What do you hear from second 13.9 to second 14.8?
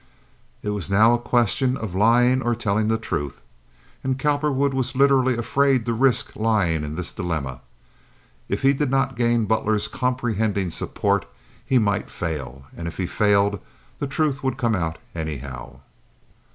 the truth would come